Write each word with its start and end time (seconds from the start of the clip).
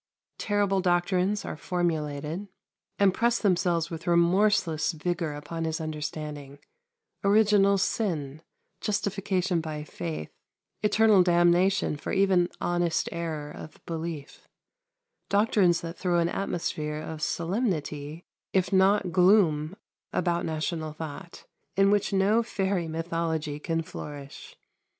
Terrible 0.39 0.81
doctrines 0.81 1.45
are 1.45 1.55
formulated, 1.55 2.47
and 2.97 3.13
press 3.13 3.37
themselves 3.37 3.91
with 3.91 4.07
remorseless 4.07 4.93
vigour 4.93 5.33
upon 5.35 5.63
his 5.63 5.79
understanding 5.79 6.57
original 7.23 7.77
sin, 7.77 8.41
justification 8.79 9.61
by 9.61 9.83
faith, 9.83 10.31
eternal 10.81 11.21
damnation 11.21 11.97
for 11.97 12.11
even 12.11 12.49
honest 12.59 13.09
error 13.11 13.51
of 13.51 13.79
belief, 13.85 14.47
doctrines 15.29 15.81
that 15.81 15.99
throw 15.99 16.17
an 16.17 16.29
atmosphere 16.29 16.97
of 16.97 17.21
solemnity, 17.21 18.25
if 18.53 18.73
not 18.73 19.11
gloom, 19.11 19.75
about 20.11 20.47
national 20.47 20.93
thought, 20.93 21.45
in 21.77 21.91
which 21.91 22.11
no 22.11 22.41
fairy 22.41 22.87
mythology 22.87 23.59
can 23.59 23.83
flourish. 23.83 24.57